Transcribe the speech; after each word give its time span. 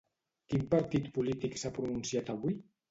Quin 0.53 0.63
partit 0.71 1.11
polític 1.19 1.61
s'ha 1.63 1.75
pronunciat 1.81 2.35
avui? 2.39 2.63